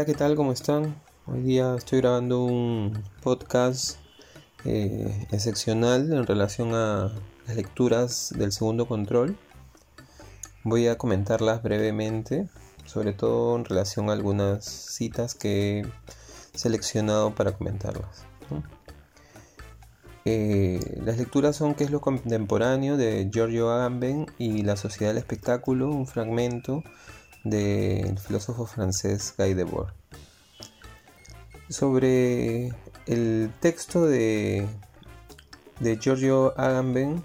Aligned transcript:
Hola, 0.00 0.06
¿qué 0.06 0.14
tal? 0.14 0.34
¿Cómo 0.34 0.52
están? 0.52 0.98
Hoy 1.26 1.42
día 1.42 1.74
estoy 1.76 2.00
grabando 2.00 2.42
un 2.42 3.04
podcast 3.22 3.98
eh, 4.64 5.26
excepcional 5.30 6.10
en 6.10 6.26
relación 6.26 6.74
a 6.74 7.12
las 7.46 7.54
lecturas 7.54 8.32
del 8.34 8.50
segundo 8.50 8.86
control. 8.86 9.36
Voy 10.64 10.86
a 10.86 10.96
comentarlas 10.96 11.62
brevemente, 11.62 12.48
sobre 12.86 13.12
todo 13.12 13.54
en 13.56 13.66
relación 13.66 14.08
a 14.08 14.14
algunas 14.14 14.64
citas 14.64 15.34
que 15.34 15.80
he 15.80 16.58
seleccionado 16.58 17.34
para 17.34 17.52
comentarlas. 17.52 18.24
Eh, 20.24 20.80
las 21.04 21.18
lecturas 21.18 21.56
son 21.56 21.74
¿Qué 21.74 21.84
es 21.84 21.90
lo 21.90 22.00
contemporáneo? 22.00 22.96
de 22.96 23.28
Giorgio 23.30 23.70
Agamben 23.70 24.28
y 24.38 24.62
La 24.62 24.76
sociedad 24.76 25.10
del 25.10 25.18
espectáculo, 25.18 25.90
un 25.90 26.06
fragmento 26.06 26.82
del 27.44 28.18
filósofo 28.18 28.66
francés 28.66 29.34
Guy 29.36 29.54
Debord. 29.54 29.92
Sobre 31.68 32.72
el 33.06 33.52
texto 33.60 34.06
de, 34.06 34.66
de 35.80 35.98
Giorgio 35.98 36.58
Agamben, 36.58 37.22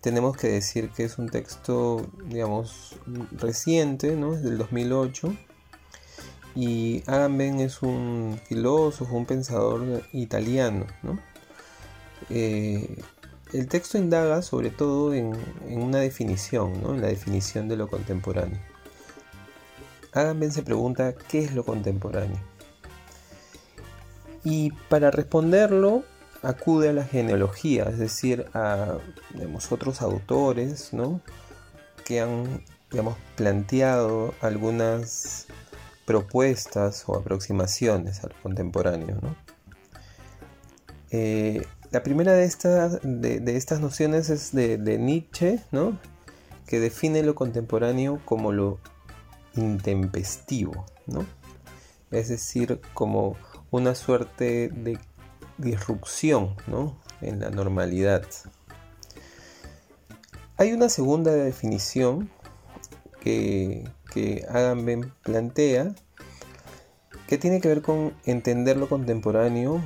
tenemos 0.00 0.36
que 0.36 0.48
decir 0.48 0.90
que 0.90 1.04
es 1.04 1.18
un 1.18 1.28
texto, 1.28 2.06
digamos, 2.26 2.96
reciente, 3.32 4.16
¿no? 4.16 4.34
Es 4.34 4.42
del 4.42 4.58
2008. 4.58 5.34
Y 6.56 7.02
Agamben 7.06 7.60
es 7.60 7.82
un 7.82 8.40
filósofo, 8.46 9.16
un 9.16 9.26
pensador 9.26 10.02
italiano, 10.12 10.86
eh, 12.28 13.02
el 13.52 13.66
texto 13.66 13.98
indaga 13.98 14.42
sobre 14.42 14.70
todo 14.70 15.12
en, 15.12 15.32
en 15.66 15.82
una 15.82 15.98
definición, 15.98 16.80
¿no? 16.82 16.94
en 16.94 17.00
la 17.00 17.08
definición 17.08 17.68
de 17.68 17.76
lo 17.76 17.88
contemporáneo. 17.88 18.60
Agamben 20.12 20.52
se 20.52 20.62
pregunta 20.62 21.14
qué 21.14 21.40
es 21.44 21.54
lo 21.54 21.64
contemporáneo. 21.64 22.40
Y 24.44 24.72
para 24.88 25.10
responderlo 25.10 26.04
acude 26.42 26.88
a 26.88 26.92
la 26.92 27.04
genealogía, 27.04 27.84
es 27.84 27.98
decir, 27.98 28.46
a 28.54 28.98
otros 29.70 30.02
autores 30.02 30.92
¿no? 30.92 31.20
que 32.04 32.20
han 32.20 32.64
digamos, 32.90 33.16
planteado 33.36 34.34
algunas 34.40 35.46
propuestas 36.06 37.04
o 37.06 37.16
aproximaciones 37.16 38.24
al 38.24 38.34
contemporáneo. 38.42 39.18
Eh, 41.10 41.66
la 41.90 42.02
primera 42.02 42.32
de 42.32 42.44
estas, 42.44 42.98
de, 43.02 43.56
estas 43.56 43.80
nociones 43.80 44.30
es 44.30 44.52
de, 44.52 44.78
de 44.78 44.98
Nietzsche, 44.98 45.60
¿no? 45.70 45.98
que 46.66 46.80
define 46.80 47.22
lo 47.22 47.34
contemporáneo 47.34 48.20
como 48.24 48.52
lo 48.52 48.78
intempestivo, 49.60 50.86
¿no? 51.06 51.26
Es 52.10 52.28
decir, 52.28 52.80
como 52.94 53.36
una 53.70 53.94
suerte 53.94 54.68
de 54.68 54.98
disrupción, 55.58 56.56
¿no? 56.66 56.96
En 57.20 57.40
la 57.40 57.50
normalidad. 57.50 58.26
Hay 60.56 60.72
una 60.72 60.88
segunda 60.88 61.32
definición 61.32 62.30
que, 63.20 63.88
que 64.12 64.44
Agamben 64.48 65.12
plantea 65.22 65.94
que 67.26 67.38
tiene 67.38 67.60
que 67.60 67.68
ver 67.68 67.80
con 67.80 68.12
entender 68.24 68.76
lo 68.76 68.88
contemporáneo, 68.88 69.80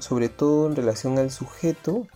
sobre 0.00 0.28
todo 0.28 0.66
en 0.66 0.74
relación 0.74 1.16
al 1.16 1.30
sujeto 1.30 2.08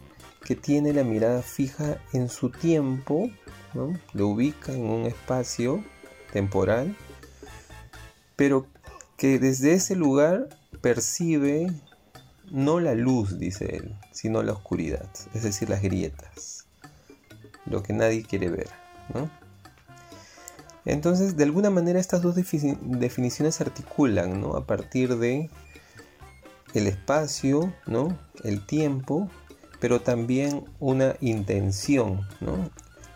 que 0.45 0.57
tiene 0.57 0.93
la 0.93 1.05
mirada 1.05 1.43
fija 1.43 1.99
en 2.13 2.29
su 2.29 2.51
tiempo, 2.51 3.31
¿no? 3.75 3.97
lo 4.13 4.27
ubica 4.27 4.73
en 4.73 4.87
un 4.87 5.07
espacio 5.07 5.85
temporal, 6.33 6.97
pero 8.37 8.67
que 9.17 9.39
desde 9.39 9.75
ese 9.75 9.97
lugar 9.97 10.49
percibe 10.81 11.71
no 12.51 12.81
la 12.81 12.95
luz, 12.95 13.39
dice 13.39 13.77
él, 13.77 13.95
sino 14.13 14.43
la 14.43 14.53
oscuridad, 14.53 15.09
es 15.35 15.43
decir, 15.43 15.71
las 15.71 15.83
grietas, 15.83 16.67
lo 17.67 17.83
que 17.83 17.93
nadie 17.93 18.25
quiere 18.25 18.49
ver, 18.49 18.69
Entonces, 20.85 21.37
de 21.37 21.45
alguna 21.45 21.71
manera 21.71 22.01
estas 22.01 22.23
dos 22.23 22.35
definiciones 22.35 23.55
se 23.55 23.63
articulan, 23.63 24.41
¿no? 24.41 24.57
A 24.57 24.67
partir 24.67 25.17
de 25.19 25.51
el 26.75 26.87
espacio, 26.87 27.73
¿no? 27.87 28.19
El 28.43 28.65
tiempo, 28.65 29.31
pero 29.81 30.01
también 30.01 30.65
una 30.79 31.17
intención, 31.21 32.27
¿no? 32.41 32.71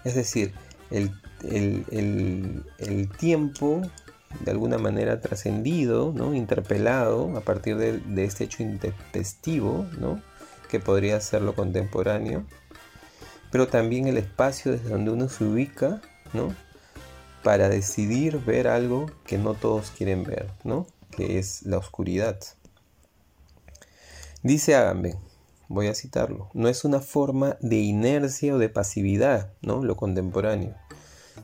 Es 0.05 0.15
decir, 0.15 0.53
el 0.91 1.11
el, 1.51 3.11
tiempo 3.19 3.83
de 4.41 4.51
alguna 4.51 4.79
manera 4.79 5.21
trascendido, 5.21 6.13
¿no? 6.15 6.35
interpelado 6.35 7.37
a 7.37 7.41
partir 7.41 7.77
de, 7.77 8.25
este 8.25 8.45
hecho 8.45 8.63
intempestivo, 8.63 9.87
¿no? 9.99 10.21
que 10.69 10.81
podría 10.81 11.21
ser 11.21 11.43
lo 11.43 11.55
contemporáneo, 11.55 12.45
pero 13.51 13.69
también 13.69 14.09
el 14.09 14.19
espacio 14.19 14.73
desde 14.73 14.89
donde 14.89 15.13
uno 15.13 15.29
se 15.29 15.45
ubica, 15.45 16.03
¿no? 16.33 16.55
para 17.43 17.69
decidir 17.69 18.39
ver 18.39 18.67
algo 18.67 19.07
que 19.25 19.39
no 19.39 19.55
todos 19.55 19.91
quieren 19.91 20.25
ver, 20.25 20.51
¿no? 20.65 20.87
que 21.11 21.39
es 21.39 21.63
la 21.63 21.79
oscuridad. 21.79 22.41
Dice 24.43 24.75
Agamben, 24.75 25.17
voy 25.69 25.87
a 25.87 25.95
citarlo, 25.95 26.51
no 26.55 26.69
es 26.69 26.85
una 26.85 27.01
forma 27.01 27.57
de 27.61 27.77
inercia 27.77 28.55
o 28.55 28.59
de 28.59 28.69
pasividad, 28.69 29.53
¿no? 29.63 29.85
lo 29.85 29.97
contemporáneo 29.97 30.75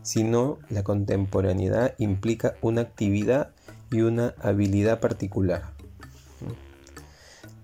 sino 0.02 0.58
la 0.68 0.82
contemporaneidad 0.82 1.94
implica 1.98 2.54
una 2.62 2.82
actividad 2.82 3.50
y 3.90 4.02
una 4.02 4.34
habilidad 4.40 5.00
particular. 5.00 5.62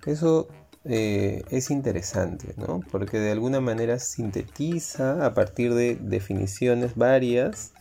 Eso 0.05 0.49
eh, 0.85 1.43
es 1.51 1.71
interesante, 1.71 2.55
¿no? 2.57 2.81
porque 2.93 3.19
de 3.19 3.33
alguna 3.33 3.61
manera 3.61 3.99
sintetiza 3.99 5.27
a 5.27 5.35
partir 5.35 5.75
de 5.75 5.97
definiciones 5.97 6.95
varias 6.95 7.73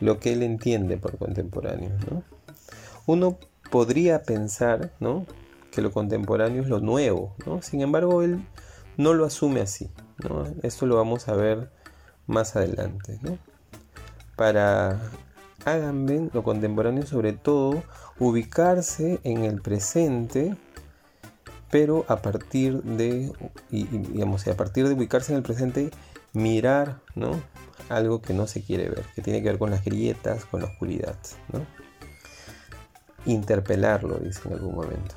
lo 0.00 0.20
que 0.20 0.32
él 0.32 0.42
entiende 0.44 0.96
por 0.96 1.18
contemporáneo. 1.18 1.90
Uno 3.06 3.38
podría 3.70 4.22
pensar 4.22 4.92
¿no? 5.00 5.26
que 5.72 5.82
lo 5.82 5.90
contemporáneo 5.90 6.62
es 6.62 6.68
lo 6.68 6.78
nuevo, 6.78 7.34
¿no? 7.46 7.62
sin 7.62 7.80
embargo 7.80 8.22
él 8.22 8.46
no 8.96 9.12
lo 9.14 9.24
asume 9.24 9.60
así. 9.60 9.90
Esto 10.62 10.86
lo 10.86 10.96
vamos 10.96 11.28
a 11.28 11.34
ver 11.34 11.70
más 12.26 12.54
adelante. 12.54 13.18
¿no? 13.22 13.38
Para 14.40 14.98
Agamben, 15.66 16.30
lo 16.32 16.42
contemporáneo 16.42 17.04
sobre 17.04 17.34
todo, 17.34 17.82
ubicarse 18.18 19.20
en 19.22 19.44
el 19.44 19.60
presente, 19.60 20.56
pero 21.70 22.06
a 22.08 22.22
partir 22.22 22.82
de, 22.82 23.30
digamos, 23.70 24.48
a 24.48 24.56
partir 24.56 24.88
de 24.88 24.94
ubicarse 24.94 25.32
en 25.32 25.36
el 25.36 25.42
presente, 25.42 25.90
mirar, 26.32 27.02
¿no? 27.14 27.38
Algo 27.90 28.22
que 28.22 28.32
no 28.32 28.46
se 28.46 28.62
quiere 28.62 28.88
ver, 28.88 29.04
que 29.14 29.20
tiene 29.20 29.42
que 29.42 29.50
ver 29.50 29.58
con 29.58 29.72
las 29.72 29.84
grietas, 29.84 30.46
con 30.46 30.62
la 30.62 30.68
oscuridad, 30.68 31.18
¿no? 31.52 31.66
Interpelarlo, 33.26 34.20
dice 34.20 34.40
en 34.46 34.54
algún 34.54 34.74
momento. 34.74 35.16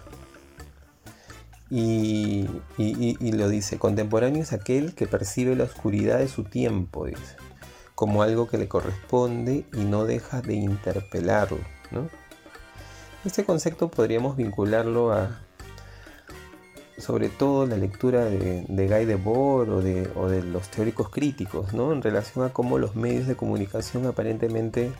Y, 1.69 2.49
y, 2.77 3.31
lo 3.31 3.47
dice, 3.47 3.79
contemporáneo 3.79 4.43
es 4.43 4.51
aquel 4.51 4.93
que 4.95 5.07
percibe 5.07 5.55
la 5.55 5.63
oscuridad 5.63 6.19
de 6.19 6.27
su 6.27 6.43
tiempo, 6.43 7.05
dice 7.05 7.37
como 7.95 8.23
algo 8.23 8.47
que 8.47 8.57
le 8.57 8.67
corresponde 8.67 9.65
y 9.73 9.83
no 9.83 10.05
deja 10.05 10.41
de 10.41 10.55
interpelarlo. 10.55 11.59
Este 13.25 13.45
concepto 13.45 13.89
podríamos 13.89 14.35
vincularlo 14.35 15.13
a 15.13 15.39
sobre 16.97 17.29
todo 17.29 17.65
la 17.65 17.75
lectura 17.75 18.25
de, 18.25 18.65
Guy 18.67 19.05
Debord 19.05 19.69
o 19.69 19.81
de, 19.81 20.09
o 20.15 20.29
de 20.29 20.43
los 20.43 20.69
teóricos 20.69 21.09
críticos, 21.09 21.73
¿no? 21.73 21.91
en 21.91 22.01
relación 22.01 22.45
a 22.45 22.53
cómo 22.53 22.77
los 22.77 22.95
medios 22.95 23.27
de 23.27 23.35
comunicación 23.35 24.05
aparentemente 24.05 24.91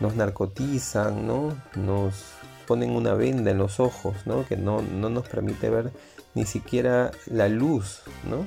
nos 0.00 0.16
narcotizan, 0.16 1.26
¿no? 1.26 1.54
nos 1.76 2.14
ponen 2.66 2.90
una 2.92 3.14
venda 3.14 3.50
en 3.50 3.58
los 3.58 3.78
ojos, 3.78 4.14
¿no? 4.26 4.46
que 4.46 4.56
no, 4.56 4.80
nos 4.82 5.28
permite 5.28 5.68
ver 5.68 5.92
ni 6.34 6.46
siquiera 6.46 7.10
la 7.26 7.48
luz, 7.48 8.02
¿no? 8.28 8.46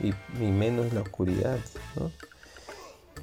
y, 0.00 0.14
y 0.42 0.50
menos 0.50 0.92
la 0.92 1.02
oscuridad. 1.02 1.58
¿no? 1.96 2.10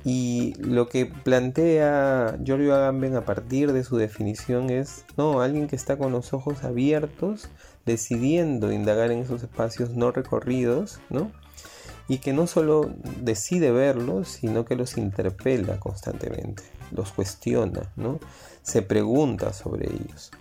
Y 0.10 0.54
lo 0.60 0.88
que 0.88 1.06
plantea 1.06 2.40
Giorgio 2.42 2.74
Agamben 2.74 3.18
a 3.18 3.26
partir 3.26 3.74
de 3.74 3.84
su 3.84 3.98
definición 3.98 4.70
es, 4.70 5.04
no, 5.18 5.42
alguien 5.42 5.68
que 5.68 5.76
está 5.76 5.98
con 5.98 6.14
los 6.14 6.32
ojos 6.32 6.64
abiertos, 6.64 7.50
decidiendo 7.86 8.72
indagar 8.72 9.12
en 9.12 9.20
esos 9.20 9.44
espacios 9.44 9.90
no 9.98 10.12
recorridos, 10.12 11.02
¿no? 11.10 11.30
Y 12.08 12.20
que 12.20 12.32
no 12.32 12.48
solo 12.48 12.90
decide 13.20 13.72
verlos, 13.72 14.30
sino 14.30 14.64
que 14.64 14.78
los 14.78 14.98
interpela 14.98 15.78
constantemente, 15.78 16.64
los 16.96 17.12
cuestiona, 17.12 17.92
¿no? 17.98 18.22
Se 18.62 18.82
pregunta 18.82 19.52
sobre 19.52 19.92
ellos. 19.92 20.32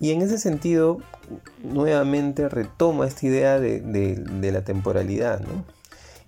Y 0.00 0.10
en 0.10 0.20
ese 0.20 0.38
sentido, 0.38 0.98
nuevamente 1.62 2.48
retoma 2.48 3.06
esta 3.06 3.24
idea 3.24 3.60
de, 3.60 3.80
de 3.80 4.50
la 4.50 4.64
temporalidad, 4.64 5.38
¿no? 5.42 5.75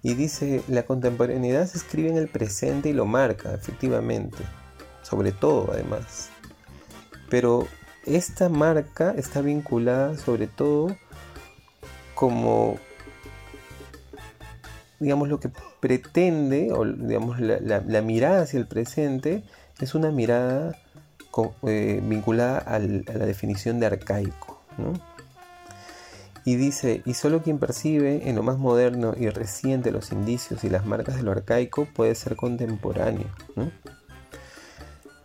Y 0.08 0.14
dice, 0.14 0.62
la 0.68 0.84
contemporaneidad 0.84 1.66
se 1.66 1.76
escribe 1.76 2.08
en 2.08 2.16
el 2.16 2.28
presente 2.28 2.88
y 2.88 2.94
lo 2.94 3.04
marca, 3.04 3.52
efectivamente. 3.52 4.38
sobre 5.02 5.32
todo 5.32 5.70
además. 5.70 6.30
Pero 7.28 7.68
esta 8.06 8.48
marca 8.48 9.12
está 9.18 9.42
vinculada 9.42 10.16
sobre 10.16 10.46
todo 10.46 10.96
como 12.14 12.78
digamos 14.98 15.28
lo 15.28 15.40
que 15.40 15.50
pretende 15.78 16.72
o 16.72 16.86
digamos 16.86 17.38
la, 17.38 18.00
mirada 18.00 18.42
hacia 18.44 18.58
el 18.58 18.66
presente 18.66 19.44
es 19.78 19.94
una 19.94 20.10
mirada 20.10 20.74
eh, 21.66 22.00
vinculada 22.02 22.58
a 22.60 22.78
la 22.78 23.26
definición 23.26 23.78
de 23.78 23.86
arcaico 23.86 24.62
y 26.48 26.56
dice 26.56 27.02
y 27.04 27.12
solo 27.12 27.42
quien 27.42 27.58
percibe 27.58 28.26
en 28.26 28.34
lo 28.34 28.42
más 28.42 28.56
moderno 28.56 29.12
y 29.14 29.28
reciente 29.28 29.90
los 29.90 30.12
indicios 30.12 30.64
y 30.64 30.70
las 30.70 30.86
marcas 30.86 31.16
de 31.16 31.22
lo 31.22 31.32
arcaico 31.32 31.86
puede 31.94 32.14
ser 32.14 32.36
contemporáneo 32.36 33.26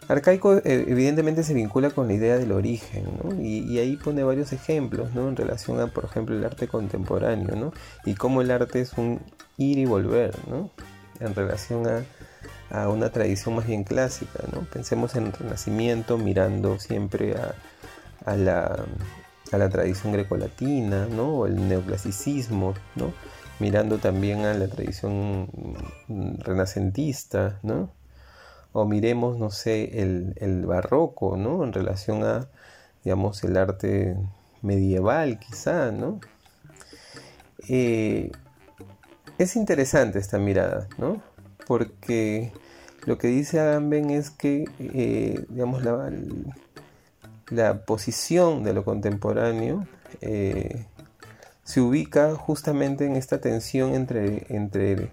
Arcaico 0.10 0.58
eh, 0.58 0.62
evidentemente 0.66 1.44
se 1.44 1.54
vincula 1.54 1.92
con 1.92 2.10
la 2.10 2.14
idea 2.14 2.38
del 2.38 2.52
origen, 2.52 3.06
¿no? 3.24 3.42
y, 3.42 3.80
ahí 3.80 3.96
pone 3.96 4.22
varios 4.22 4.52
ejemplos 4.52 5.14
¿no? 5.16 5.30
en 5.30 5.38
relación 5.38 5.80
a, 5.80 5.88
por 5.88 6.04
ejemplo, 6.04 6.36
el 6.36 6.44
arte 6.44 6.68
contemporáneo, 6.68 7.56
¿no? 7.56 7.72
y 8.04 8.16
cómo 8.16 8.42
el 8.42 8.52
arte 8.52 8.82
es 8.82 8.98
un 8.98 9.22
ir 9.58 9.78
y 9.78 9.86
volver, 9.86 10.38
¿no? 10.50 10.72
en 11.22 11.34
relación 11.34 11.88
a, 11.88 12.04
una 12.90 13.12
tradición 13.12 13.56
más 13.56 13.66
bien 13.66 13.86
clásica. 13.86 14.40
¿no? 14.52 14.62
Pensemos 14.62 15.16
en 15.16 15.28
el 15.28 15.32
Renacimiento 15.32 16.18
mirando 16.18 16.80
siempre 16.80 17.36
a, 18.26 18.36
la, 18.36 18.86
a 19.54 19.58
la, 19.58 19.70
tradición 19.70 20.14
grecolatina, 20.14 21.08
¿no? 21.08 21.40
o 21.40 21.48
el 21.48 21.68
neoclasicismo, 21.68 22.74
¿no? 22.96 23.14
mirando 23.60 23.98
también 23.98 24.46
a 24.46 24.54
la 24.54 24.68
tradición 24.68 25.48
renacentista, 26.40 27.60
¿no? 27.64 27.90
o 28.74 28.86
miremos, 28.86 29.38
no 29.38 29.52
sé, 29.52 30.02
el, 30.02 30.66
barroco, 30.66 31.38
¿no? 31.38 31.64
En 31.64 31.72
relación 31.72 32.24
a, 32.24 32.48
digamos, 33.04 33.44
el 33.44 33.56
arte 33.56 34.18
medieval 34.64 35.40
quizá, 35.40 35.92
¿no? 35.92 36.20
Eh, 37.70 38.32
es 39.38 39.56
interesante 39.56 40.18
esta 40.20 40.40
mirada, 40.40 40.88
¿no? 40.98 41.22
Porque 41.68 42.52
lo 43.06 43.20
que 43.20 43.28
dice 43.28 43.60
Agamben 43.60 44.10
es 44.10 44.32
que, 44.32 44.66
eh, 44.80 45.46
digamos, 45.50 45.84
la, 45.84 46.12
la, 47.50 47.86
posición 47.86 48.64
de 48.64 48.74
lo 48.74 48.84
contemporáneo 48.84 49.88
eh, 50.22 50.86
se 51.64 51.82
ubica 51.82 52.36
justamente 52.36 53.06
en 53.06 53.16
esta 53.16 53.40
tensión 53.40 53.94
entre, 53.96 54.46
entre 54.50 55.12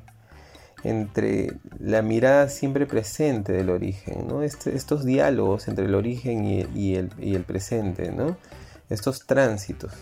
entre 0.85 1.59
la 1.79 2.03
mirada 2.03 2.49
siempre 2.49 2.87
presente 2.87 3.53
del 3.53 3.71
origen. 3.71 4.27
Este, 4.43 4.75
estos 4.75 5.05
diálogos 5.05 5.69
entre 5.69 5.87
el 5.87 5.95
origen 5.95 6.45
y, 6.45 6.95
el, 6.95 7.45
presente, 7.45 8.11
¿no? 8.13 8.37
estos 8.89 9.27
tránsitos. 9.27 9.93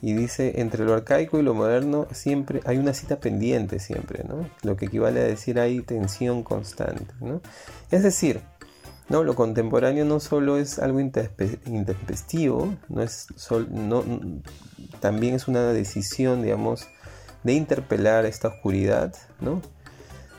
Y 0.00 0.12
dice, 0.12 0.60
entre 0.60 0.84
lo 0.84 0.94
arcaico 0.94 1.38
y 1.38 1.42
lo 1.42 1.54
moderno 1.54 2.06
siempre 2.12 2.60
hay 2.66 2.78
una 2.78 2.94
cita 2.94 3.18
pendiente, 3.18 3.78
siempre, 3.78 4.24
¿no? 4.24 4.48
lo 4.62 4.76
que 4.76 4.86
equivale 4.86 5.20
a 5.20 5.24
decir 5.24 5.58
hay 5.58 5.80
tensión 5.80 6.42
constante. 6.42 7.14
Es 7.90 8.02
decir, 8.02 8.40
¿no? 9.08 9.24
lo 9.24 9.34
contemporáneo 9.34 10.04
no 10.04 10.20
solo 10.20 10.58
es 10.58 10.78
algo 10.78 11.00
intempestivo, 11.00 12.74
no 12.88 13.02
es 13.02 13.26
no, 13.70 14.04
también 15.00 15.34
es 15.34 15.48
una 15.48 15.72
decisión, 15.72 16.42
digamos, 16.42 16.86
de 17.44 17.54
interpelar 17.54 18.26
esta 18.26 18.48
oscuridad, 18.48 19.14
¿no? 19.40 19.62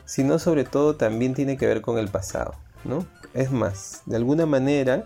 sino 0.04 0.38
sobre 0.38 0.64
todo 0.64 0.96
también 0.96 1.34
tiene 1.34 1.56
que 1.56 1.66
ver 1.66 1.82
con 1.82 1.98
el 1.98 2.08
pasado, 2.08 2.54
¿no? 2.84 3.06
Es 3.32 3.52
más, 3.52 4.02
de 4.06 4.16
alguna 4.16 4.44
manera, 4.44 5.04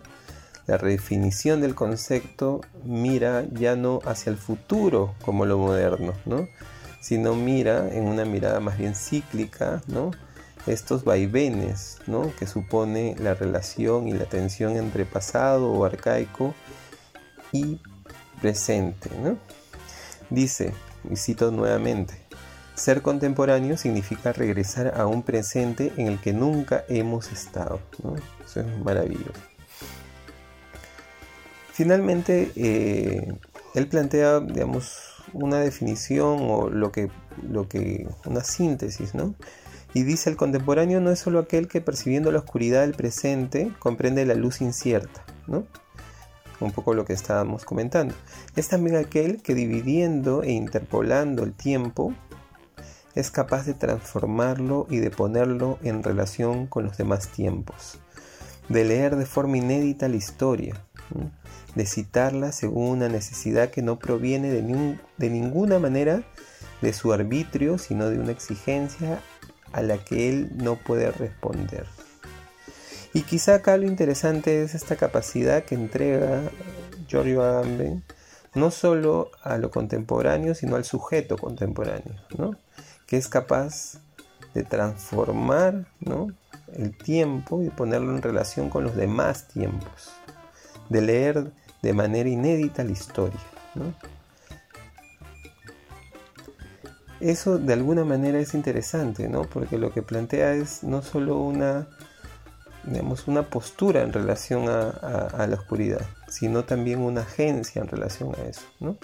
la 0.67 0.79
redefinición 0.79 1.61
del 1.61 1.75
concepto 1.75 2.63
mira 2.85 3.45
ya 3.53 3.77
no 3.77 4.01
hacia 4.07 4.31
el 4.31 4.39
futuro 4.39 5.15
como 5.23 5.45
lo 5.45 5.59
moderno, 5.59 6.15
¿no? 6.25 6.49
sino 7.05 7.35
mira 7.35 7.93
en 7.93 8.07
una 8.07 8.25
mirada 8.25 8.61
más 8.61 8.79
bien 8.79 8.95
cíclica, 8.95 9.83
¿no? 9.89 10.11
Estos 10.67 11.05
vaivenes 11.05 11.99
¿no? 12.07 12.33
que 12.39 12.47
supone 12.47 13.17
la 13.19 13.35
relación 13.35 14.09
y 14.09 14.13
la 14.13 14.25
tensión 14.25 14.77
entre 14.77 15.05
pasado 15.05 15.71
o 15.71 15.85
arcaico 15.85 16.55
y 17.53 17.81
presente. 18.41 19.11
¿no? 19.23 19.37
Dice, 20.31 20.73
y 21.11 21.17
cito 21.17 21.51
nuevamente, 21.51 22.15
ser 22.75 23.03
contemporáneo 23.03 23.77
significa 23.77 24.33
regresar 24.33 24.99
a 24.99 25.07
un 25.07 25.23
presente 25.23 25.93
en 25.97 26.09
el 26.09 26.21
que 26.21 26.33
nunca 26.33 26.85
hemos 26.89 27.31
estado. 27.31 27.81
Eso 28.45 28.61
es 28.61 28.79
maravilloso. 28.79 29.33
Finalmente, 31.73 32.53
eh, 32.57 33.33
él 33.75 33.89
plantea, 33.89 34.41
digamos, 34.41 35.25
una 35.33 35.59
definición 35.59 36.39
o 36.49 36.71
lo 36.71 36.93
que, 36.93 37.11
lo 37.43 37.69
que, 37.69 38.07
una 38.25 38.45
síntesis, 38.45 39.15
¿no? 39.15 39.35
Y 39.95 40.03
dice, 40.03 40.29
el 40.29 40.37
contemporáneo 40.37 41.01
no 41.01 41.11
es 41.11 41.21
solo 41.21 41.39
aquel 41.39 41.69
que 41.69 41.81
percibiendo 41.81 42.33
la 42.33 42.41
oscuridad 42.41 42.81
del 42.81 42.95
presente 42.95 43.73
comprende 43.79 44.27
la 44.27 44.35
luz 44.35 44.61
incierta, 44.61 45.25
¿no? 45.47 45.65
Un 46.61 46.73
poco 46.73 46.95
lo 46.95 47.05
que 47.05 47.13
estábamos 47.13 47.65
comentando. 47.65 48.15
Es 48.57 48.69
también 48.69 48.97
aquel 48.97 49.41
que 49.41 49.55
dividiendo 49.55 50.43
e 50.43 50.51
interpolando 50.51 51.45
el 51.45 51.53
tiempo 51.53 52.13
es 53.15 53.31
capaz 53.31 53.65
de 53.67 53.75
transformarlo 53.75 54.89
y 54.91 54.99
de 54.99 55.11
ponerlo 55.11 55.79
en 55.83 56.03
relación 56.03 56.67
con 56.67 56.85
los 56.85 56.97
demás 56.97 57.29
tiempos, 57.29 58.01
de 58.69 58.85
leer 58.85 59.15
de 59.15 59.27
forma 59.27 59.59
inédita 59.59 60.09
la 60.09 60.17
historia, 60.17 60.75
de 61.77 61.87
citarla 61.87 62.51
según 62.51 62.89
una 62.89 63.09
necesidad 63.09 63.71
que 63.71 63.83
no 63.83 64.01
proviene 64.01 64.51
de, 64.51 64.97
de 65.17 65.31
ninguna 65.31 65.79
manera 65.79 66.23
de 66.83 66.93
su 66.93 67.13
arbitrio, 67.13 67.79
sino 67.79 68.11
de 68.11 68.19
una 68.19 68.33
exigencia 68.33 69.21
a 69.75 69.83
la 69.83 69.99
que 69.99 70.29
él 70.29 70.51
no 70.55 70.77
puede 70.77 71.11
responder. 71.11 71.85
Y 73.13 73.23
quizá 73.23 73.57
acá 73.57 73.77
lo 73.77 73.87
interesante 73.87 74.63
es 74.63 74.75
esta 74.75 74.95
capacidad 74.95 75.65
que 75.65 75.75
entrega 75.75 76.43
Giorgio 77.09 77.43
Agamben 77.43 78.05
no 78.55 78.71
solo 78.71 79.33
a 79.43 79.59
lo 79.59 79.73
contemporáneo, 79.73 80.55
sino 80.55 80.77
al 80.77 80.85
sujeto 80.85 81.37
contemporáneo, 81.37 82.15
¿no? 82.39 82.53
que 83.07 83.17
es 83.17 83.27
capaz 83.27 83.99
de 84.55 84.63
transformar 84.63 85.87
el 86.73 86.97
tiempo 86.97 87.61
y 87.63 87.71
ponerlo 87.71 88.15
en 88.15 88.23
relación 88.23 88.71
con 88.71 88.85
los 88.85 88.95
demás 88.95 89.49
tiempos, 89.49 90.13
de 90.89 91.03
leer 91.03 91.51
de 91.83 91.93
manera 91.93 92.29
inédita 92.29 92.85
la 92.85 92.93
historia. 92.93 93.41
Eso 97.25 97.57
de 97.57 97.73
alguna 97.73 98.05
manera 98.05 98.39
es 98.39 98.53
interesante, 98.53 99.31
¿no? 99.31 99.45
porque 99.45 99.79
lo 99.79 99.95
que 99.95 100.03
plantea 100.03 100.53
es 100.53 100.85
no 100.85 101.01
solo 101.01 101.39
una, 101.39 101.87
digamos, 102.83 103.27
una 103.29 103.49
postura 103.49 104.03
en 104.03 104.13
relación 104.13 104.69
a, 104.69 105.47
la 105.47 105.57
oscuridad, 105.57 106.03
sino 106.29 106.65
también 106.65 106.99
una 106.99 107.23
agencia 107.23 107.81
en 107.81 107.89
relación 107.89 108.35
a 108.35 108.43
eso. 108.43 108.67
¿no? 108.79 108.99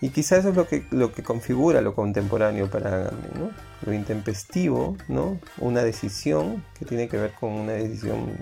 Y 0.00 0.10
quizás 0.10 0.38
eso 0.38 0.50
es 0.50 0.54
lo 0.54 0.68
que, 0.68 0.86
lo 0.92 1.12
que 1.12 1.24
configura 1.24 1.80
lo 1.80 1.96
contemporáneo 1.96 2.70
para 2.70 2.94
Agamben, 2.94 3.32
¿no? 3.36 3.50
Lo 3.84 3.92
intempestivo, 3.92 4.96
¿no? 5.08 5.40
Una 5.58 5.82
decisión 5.82 6.64
que 6.78 6.84
tiene 6.84 7.08
que 7.08 7.16
ver 7.16 7.32
con 7.32 7.50
una 7.50 7.72
decisión 7.72 8.36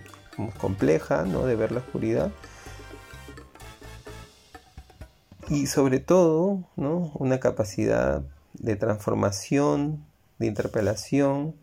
compleja, 0.58 1.25
¿no? 1.25 1.46
De 1.46 1.56
ver 1.56 1.72
la 1.72 1.78
oscuridad. 1.78 2.30
Y 5.48 5.68
sobre 5.68 6.00
todo, 6.00 6.68
¿no? 6.76 7.12
Una 7.14 7.40
capacidad 7.40 8.22
de 8.60 8.76
transformación, 8.76 10.04
de 10.38 10.46
interpelación 10.46 11.54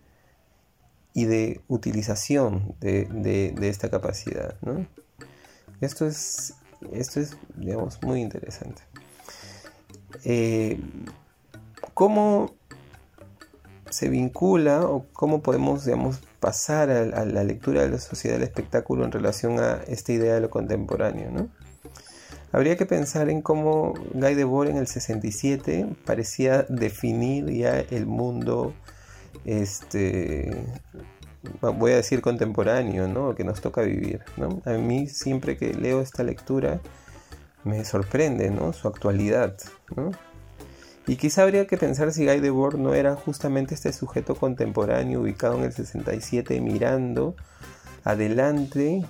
y 1.14 1.26
de 1.26 1.62
utilización 1.68 2.76
de, 2.80 3.06
de 3.06 3.70
esta 3.70 3.90
capacidad, 3.90 4.60
¿no? 4.62 4.86
Esto 5.82 6.08
es, 6.08 6.56
esto 6.92 7.20
es, 7.20 7.38
digamos, 7.56 8.02
muy 8.02 8.22
interesante. 8.22 8.82
Eh, 10.24 10.80
¿Cómo 11.94 12.56
se 13.90 14.10
vincula 14.10 14.86
o 14.86 15.06
cómo 15.14 15.42
podemos, 15.42 15.86
digamos, 15.86 16.20
pasar 16.40 16.90
a, 16.90 17.26
la 17.26 17.44
lectura 17.44 17.82
de 17.82 17.90
la 17.90 18.00
sociedad 18.00 18.36
del 18.36 18.44
espectáculo 18.44 19.06
en 19.06 19.12
relación 19.12 19.60
a 19.60 19.82
esta 19.88 20.12
idea 20.12 20.36
de 20.36 20.42
lo 20.42 20.50
contemporáneo, 20.50 21.32
¿no? 21.32 21.50
Habría 22.52 22.78
que 22.78 22.86
pensar 22.86 23.30
en 23.30 23.42
cómo 23.42 23.94
Guy 24.14 24.36
Debord 24.36 24.70
en 24.70 24.78
el 24.78 24.88
67 24.88 25.88
parecía 26.06 26.64
definir 26.70 27.50
ya 27.52 27.80
el 27.80 28.06
mundo, 28.06 28.74
este, 29.44 30.66
voy 31.62 31.92
a 31.92 31.96
decir 31.98 32.22
contemporáneo, 32.22 33.08
¿no? 33.08 33.36
Que 33.36 33.44
nos 33.44 33.62
toca 33.62 33.82
vivir, 33.82 34.22
¿no? 34.38 34.62
A 34.66 34.78
mí 34.78 35.08
siempre 35.08 35.58
que 35.58 35.74
leo 35.74 36.02
esta 36.02 36.24
lectura 36.24 36.80
me 37.64 37.84
sorprende, 37.84 38.50
¿no? 38.52 38.74
Su 38.74 38.88
actualidad, 38.88 39.58
¿no? 39.96 40.12
Y 41.08 41.18
quizá 41.18 41.44
habría 41.44 41.68
que 41.68 41.78
pensar 41.78 42.12
si 42.12 42.26
Guy 42.26 42.40
Debord 42.40 42.78
no 42.78 42.96
era 42.96 43.16
justamente 43.16 43.76
este 43.76 43.94
sujeto 43.94 44.36
contemporáneo 44.36 45.22
ubicado 45.22 45.58
en 45.58 45.66
el 45.66 45.74
67 45.74 46.60
mirando 46.62 47.36
adelante, 48.06 49.04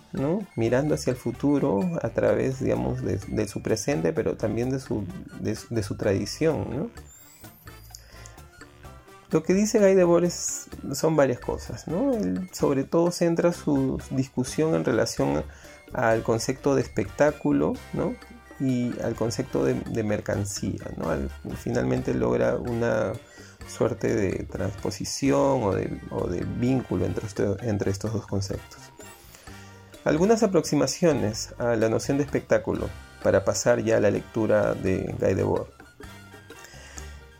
mirando 0.55 0.95
hacia 0.95 1.11
el 1.11 1.17
futuro 1.17 1.81
a 2.01 2.09
través, 2.09 2.61
digamos, 2.61 3.01
de, 3.03 3.47
su 3.47 3.61
presente, 3.61 4.13
pero 4.13 4.37
también 4.37 4.69
de 4.69 4.79
su, 4.79 5.03
de, 5.41 5.83
su 5.83 5.97
tradición. 5.97 6.89
Lo 9.31 9.43
que 9.43 9.53
dice 9.53 9.79
Guy 9.79 9.95
Debord 9.95 10.29
son 10.29 11.17
varias 11.17 11.41
cosas. 11.41 11.85
Él 11.89 12.49
sobre 12.53 12.85
todo 12.85 13.11
centra 13.11 13.51
su 13.51 14.01
discusión 14.11 14.75
en 14.75 14.85
relación 14.85 15.43
al 15.91 16.23
concepto 16.23 16.73
de 16.73 16.81
espectáculo 16.81 17.73
y 18.61 18.97
al 19.01 19.15
concepto 19.15 19.65
de, 19.65 20.03
mercancía. 20.03 20.85
finalmente 21.57 22.13
logra 22.13 22.55
una 22.55 23.11
suerte 23.67 24.13
de 24.13 24.43
transposición 24.43 25.63
o 25.63 25.73
de, 26.27 26.45
vínculo 26.57 27.05
entre, 27.05 27.27
entre 27.67 27.91
estos 27.91 28.13
dos 28.13 28.27
conceptos. 28.27 28.79
Algunas 30.03 30.43
aproximaciones 30.43 31.53
a 31.57 31.75
la 31.75 31.89
noción 31.89 32.17
de 32.17 32.23
espectáculo 32.23 32.89
para 33.23 33.43
pasar 33.43 33.83
ya 33.83 33.97
a 33.97 33.99
la 33.99 34.11
lectura 34.11 34.73
de 34.75 35.15
Guy 35.19 35.33
Debord. 35.33 35.67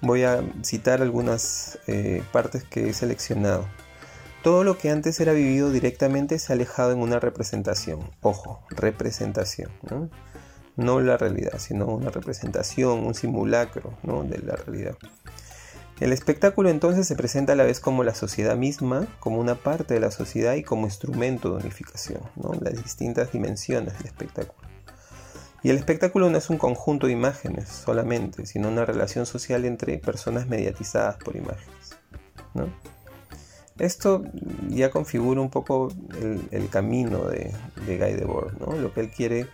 Voy 0.01 0.23
a 0.23 0.43
citar 0.63 1.01
algunas 1.01 1.79
eh, 1.87 2.23
partes 2.31 2.63
que 2.63 2.89
he 2.89 2.93
seleccionado. 2.93 3.67
Todo 4.43 4.63
lo 4.63 4.77
que 4.77 4.89
antes 4.89 5.19
era 5.19 5.33
vivido 5.33 5.71
directamente 5.71 6.37
se 6.37 6.51
ha 6.51 6.55
alejado 6.55 6.91
en 6.91 6.99
una 6.99 7.19
representación. 7.19 8.11
Ojo, 8.21 8.63
representación. 8.69 9.71
¿no? 9.89 10.09
no 10.75 10.99
la 10.99 11.17
realidad, 11.17 11.57
sino 11.57 11.85
una 11.87 12.09
representación, 12.09 13.05
un 13.05 13.13
simulacro 13.13 13.93
¿no? 14.03 14.23
de 14.23 14.39
la 14.39 14.55
realidad. 14.55 14.97
El 15.99 16.11
espectáculo 16.11 16.69
entonces 16.69 17.07
se 17.07 17.15
presenta 17.15 17.53
a 17.53 17.55
la 17.55 17.63
vez 17.63 17.79
como 17.79 18.03
la 18.03 18.13
sociedad 18.13 18.57
misma, 18.57 19.07
como 19.19 19.39
una 19.39 19.55
parte 19.55 19.93
de 19.93 20.01
la 20.01 20.11
sociedad 20.11 20.55
y 20.55 20.63
como 20.63 20.87
instrumento 20.87 21.51
de 21.51 21.63
unificación, 21.63 22.21
las 22.59 22.83
distintas 22.83 23.31
dimensiones 23.31 23.97
del 23.97 24.07
espectáculo. 24.07 24.67
Y 25.63 25.69
el 25.69 25.77
espectáculo 25.77 26.29
no 26.29 26.37
es 26.37 26.49
un 26.49 26.57
conjunto 26.57 27.07
de 27.07 27.13
imágenes 27.13 27.69
solamente, 27.69 28.45
sino 28.45 28.67
una 28.67 28.85
relación 28.85 29.25
social 29.25 29.63
entre 29.65 29.97
personas 29.97 30.47
mediatizadas 30.47 31.15
por 31.15 31.35
imágenes. 31.35 31.97
Esto 33.79 34.23
ya 34.69 34.91
configura 34.91 35.41
un 35.41 35.49
poco 35.49 35.89
el, 36.51 36.69
camino 36.69 37.25
de, 37.25 37.53
Guy 37.87 38.13
Debord, 38.13 38.53
lo 38.79 38.93
que 38.93 39.01
él 39.01 39.09
quiere 39.09 39.47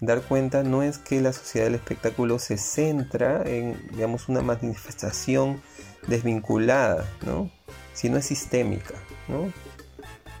dar 0.00 0.22
cuenta 0.22 0.62
no 0.62 0.82
es 0.82 0.98
que 0.98 1.20
la 1.20 1.32
sociedad 1.32 1.66
del 1.66 1.74
espectáculo 1.74 2.38
se 2.38 2.56
centra 2.58 3.42
en, 3.44 3.76
digamos, 3.92 4.28
una 4.28 4.42
manifestación 4.42 5.60
desvinculada, 6.06 7.04
¿no? 7.26 7.50
sino 7.98 8.16
es 8.16 8.26
sistémica, 8.26 8.94
¿no? 9.26 9.52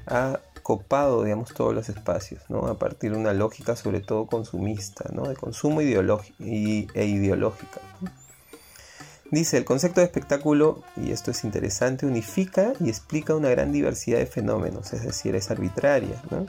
Ha 0.06 0.38
copado, 0.62 1.24
digamos, 1.24 1.52
todos 1.54 1.74
los 1.74 1.88
espacios, 1.88 2.42
¿no? 2.48 2.68
A 2.68 2.78
partir 2.78 3.10
de 3.10 3.18
una 3.18 3.32
lógica 3.32 3.74
sobre 3.74 4.00
todo 4.00 4.26
consumista, 4.26 5.10
¿no? 5.12 5.28
De 5.28 5.34
consumo 5.34 5.82
ideológico 5.82 6.36
e 6.40 7.04
ideológica. 7.04 7.80
Dice, 9.32 9.56
el 9.58 9.64
concepto 9.64 10.00
de 10.00 10.06
espectáculo, 10.06 10.84
y 10.96 11.10
esto 11.10 11.32
es 11.32 11.42
interesante, 11.42 12.06
unifica 12.06 12.74
y 12.78 12.90
explica 12.90 13.34
una 13.34 13.50
gran 13.50 13.72
diversidad 13.72 14.18
de 14.18 14.26
fenómenos, 14.26 14.92
es 14.92 15.02
decir, 15.02 15.34
es 15.34 15.50
arbitraria, 15.50 16.22
¿no? 16.30 16.46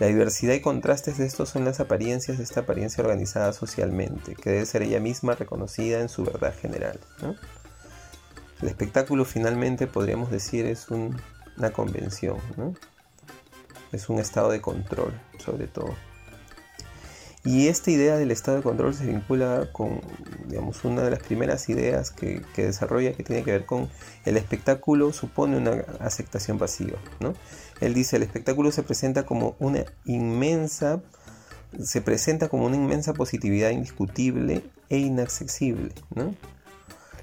La 0.00 0.06
diversidad 0.06 0.54
y 0.54 0.60
contrastes 0.60 1.18
de 1.18 1.26
estos 1.26 1.50
son 1.50 1.66
las 1.66 1.78
apariencias 1.78 2.38
de 2.38 2.44
esta 2.44 2.60
apariencia 2.60 3.04
organizada 3.04 3.52
socialmente, 3.52 4.34
que 4.34 4.48
debe 4.48 4.64
ser 4.64 4.80
ella 4.80 4.98
misma 4.98 5.34
reconocida 5.34 6.00
en 6.00 6.08
su 6.08 6.24
verdad 6.24 6.54
general. 6.58 6.98
El 8.62 8.68
espectáculo 8.68 9.26
finalmente 9.26 9.86
podríamos 9.86 10.30
decir 10.30 10.64
es 10.64 10.88
una 10.88 11.70
convención, 11.74 12.38
es 13.92 14.08
un 14.08 14.18
estado 14.20 14.50
de 14.50 14.62
control 14.62 15.12
sobre 15.38 15.66
todo. 15.66 15.94
Y 17.44 17.68
esta 17.68 17.90
idea 17.90 18.16
del 18.16 18.30
estado 18.30 18.58
de 18.58 18.62
control 18.62 18.94
se 18.94 19.06
vincula 19.06 19.68
con, 19.72 20.00
digamos, 20.46 20.84
una 20.84 21.02
de 21.02 21.10
las 21.10 21.20
primeras 21.20 21.68
ideas 21.70 22.10
que, 22.10 22.42
desarrolla 22.54 23.12
que 23.12 23.22
tiene 23.22 23.42
que 23.42 23.52
ver 23.52 23.66
con 23.66 23.88
el 24.26 24.36
espectáculo 24.36 25.12
supone 25.12 25.56
una 25.56 25.84
aceptación 26.00 26.58
pasiva. 26.58 26.98
Él 27.80 27.94
dice, 27.94 28.16
el 28.16 28.22
espectáculo 28.22 28.72
se 28.72 28.82
presenta 28.82 29.24
como 29.24 29.56
una 29.58 29.84
inmensa, 30.04 31.02
se 31.82 32.02
presenta 32.02 32.48
como 32.48 32.66
una 32.66 32.76
inmensa 32.76 33.14
positividad 33.14 33.70
indiscutible 33.70 34.64
e 34.88 34.98
inaccesible. 34.98 35.94
¿no? 36.14 36.34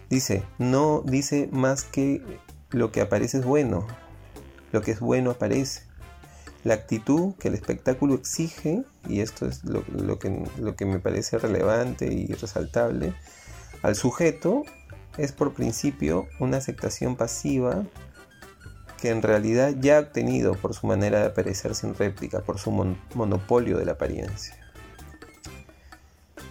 Dice, 0.10 0.44
no 0.58 1.02
dice 1.06 1.50
más 1.52 1.84
que 1.84 2.22
lo 2.72 2.92
que 2.92 3.02
aparece 3.02 3.40
es 3.40 3.46
bueno, 3.46 3.86
lo 4.72 4.82
que 4.82 4.92
es 4.92 5.00
bueno 5.00 5.32
aparece. 5.32 5.84
La 6.64 6.74
actitud 6.74 7.36
que 7.36 7.50
el 7.50 7.54
espectáculo 7.54 8.16
exige, 8.16 8.84
y 9.08 9.22
esto 9.22 9.46
es 9.46 9.64
lo, 9.64 9.84
lo 9.88 10.18
que 10.76 10.86
me 10.86 11.00
parece 11.00 11.38
relevante 11.38 12.12
y 12.12 12.28
resaltable, 12.34 13.14
al 13.84 13.96
sujeto 13.96 14.64
es 15.18 15.32
por 15.32 15.54
principio 15.54 16.28
una 16.40 16.58
aceptación 16.58 17.16
pasiva 17.16 17.86
que 19.00 19.10
en 19.10 19.22
realidad 19.22 19.74
ya 19.80 19.98
ha 19.98 20.02
obtenido 20.02 20.56
por 20.56 20.74
su 20.74 20.88
manera 20.88 21.20
de 21.20 21.26
aparecer 21.28 21.76
sin 21.76 21.96
réplica, 21.96 22.42
por 22.42 22.60
su 22.60 22.72
monopolio 23.14 23.78
de 23.78 23.86
la 23.86 23.94
apariencia. 23.94 24.56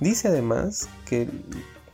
Dice 0.00 0.28
además 0.28 0.88
que 1.06 1.28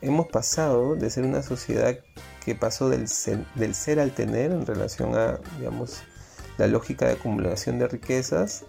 hemos 0.01 0.27
pasado 0.27 0.95
de 0.95 1.09
ser 1.09 1.23
una 1.23 1.41
sociedad 1.41 1.97
que 2.43 2.55
pasó 2.55 2.89
del 2.89 3.07
ser 3.07 3.99
al 3.99 4.11
tener 4.11 4.51
en 4.51 4.65
relación 4.65 5.15
a, 5.15 5.39
digamos, 5.57 6.03
la 6.57 6.67
lógica 6.67 7.07
de 7.07 7.13
acumulación 7.13 7.79
de 7.79 7.87
riquezas 7.87 8.65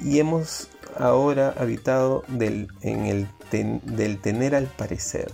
y 0.00 0.18
hemos 0.18 0.68
ahora 0.98 1.54
habitado 1.56 2.24
del, 2.28 2.68
en 2.82 3.06
el 3.06 3.28
del 3.52 4.20
tener 4.20 4.54
al 4.54 4.66
parecer. 4.66 5.30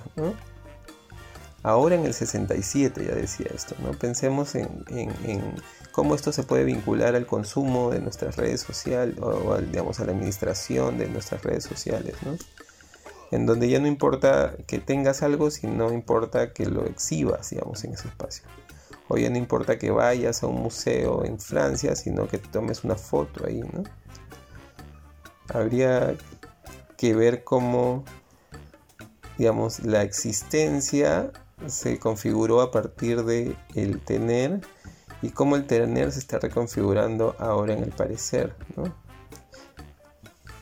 Ahora 1.63 1.97
en 1.97 2.05
el 2.05 2.15
67 2.15 3.05
ya 3.05 3.15
decía 3.15 3.49
esto, 3.53 3.75
¿no? 3.83 3.91
pensemos 3.91 4.55
en, 4.55 4.85
cómo 5.91 6.15
esto 6.15 6.31
se 6.31 6.45
puede 6.45 6.65
vincular 6.65 7.17
al 7.17 7.27
consumo 7.27 7.91
de 7.91 8.01
nuestras 8.01 8.37
redes 8.37 8.61
sociales 8.61 9.17
o, 9.21 9.57
digamos, 9.59 9.99
a 9.99 10.05
la 10.05 10.13
administración 10.13 10.99
de 10.99 11.09
nuestras 11.09 11.43
redes 11.43 11.65
sociales. 11.65 12.15
en 13.33 13.45
donde 13.45 13.69
ya 13.69 13.81
no 13.81 13.89
importa 13.89 14.55
que 14.67 14.79
tengas 14.79 15.23
algo, 15.23 15.51
sino 15.51 15.93
importa 15.93 16.53
que 16.53 16.67
lo 16.67 16.87
exhibas, 16.87 17.51
digamos, 17.51 17.83
en 17.85 17.93
ese 17.95 18.09
espacio. 18.09 18.45
Hoy 19.09 19.29
no 19.29 19.37
importa 19.37 19.79
que 19.79 19.91
vayas 19.91 20.43
a 20.43 20.47
un 20.47 20.63
museo 20.63 21.25
en 21.25 21.41
Francia, 21.41 21.97
sino 21.97 22.29
que 22.29 22.39
tomes 22.39 22.85
una 22.85 22.95
foto 22.95 23.47
ahí, 23.47 23.61
¿no? 23.61 23.83
Habría 25.49 26.15
que 26.97 27.15
ver 27.15 27.43
cómo, 27.43 28.05
digamos, 29.39 29.81
la 29.81 30.03
existencia 30.03 31.33
se 31.67 31.99
configuró 31.99 32.61
a 32.61 32.71
partir 32.71 33.25
de 33.25 33.57
el 33.75 34.01
tener 34.01 34.61
y 35.23 35.31
cómo 35.31 35.57
el 35.57 35.67
tener 35.67 36.13
se 36.13 36.21
está 36.21 36.39
reconfigurando 36.39 37.35
ahora 37.39 37.75
en 37.75 37.83
el 37.83 37.91
parecer, 37.91 38.55
¿no? 38.77 38.95